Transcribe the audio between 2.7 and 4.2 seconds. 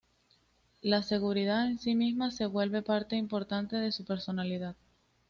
parte importante de su